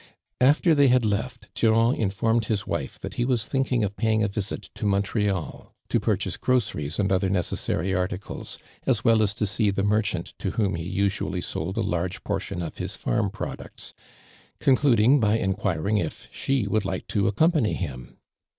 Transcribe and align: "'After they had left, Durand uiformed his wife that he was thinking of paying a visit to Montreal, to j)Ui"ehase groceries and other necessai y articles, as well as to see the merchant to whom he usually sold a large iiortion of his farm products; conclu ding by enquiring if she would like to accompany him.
"'After 0.51 0.73
they 0.73 0.87
had 0.87 1.05
left, 1.05 1.53
Durand 1.53 1.95
uiformed 1.99 2.45
his 2.45 2.65
wife 2.65 2.97
that 3.01 3.13
he 3.13 3.23
was 3.23 3.45
thinking 3.45 3.83
of 3.83 3.95
paying 3.95 4.23
a 4.23 4.27
visit 4.27 4.71
to 4.73 4.87
Montreal, 4.87 5.75
to 5.89 5.99
j)Ui"ehase 5.99 6.39
groceries 6.39 6.97
and 6.97 7.11
other 7.11 7.29
necessai 7.29 7.93
y 7.93 7.93
articles, 7.95 8.57
as 8.87 9.03
well 9.03 9.21
as 9.21 9.35
to 9.35 9.45
see 9.45 9.69
the 9.69 9.83
merchant 9.83 10.33
to 10.39 10.49
whom 10.57 10.73
he 10.73 10.81
usually 10.89 11.39
sold 11.41 11.77
a 11.77 11.81
large 11.81 12.23
iiortion 12.23 12.65
of 12.65 12.77
his 12.79 12.95
farm 12.95 13.29
products; 13.29 13.93
conclu 14.59 14.95
ding 14.97 15.19
by 15.19 15.37
enquiring 15.37 15.99
if 15.99 16.27
she 16.31 16.65
would 16.65 16.83
like 16.83 17.05
to 17.05 17.27
accompany 17.27 17.73
him. 17.73 18.17